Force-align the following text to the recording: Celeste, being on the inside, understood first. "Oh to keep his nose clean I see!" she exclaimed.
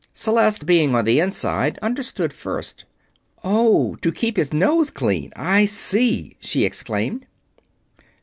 Celeste, 0.15 0.65
being 0.65 0.95
on 0.95 1.05
the 1.05 1.19
inside, 1.19 1.77
understood 1.83 2.33
first. 2.33 2.85
"Oh 3.43 3.93
to 3.97 4.11
keep 4.11 4.35
his 4.35 4.51
nose 4.51 4.89
clean 4.89 5.31
I 5.35 5.65
see!" 5.65 6.37
she 6.39 6.63
exclaimed. 6.65 7.27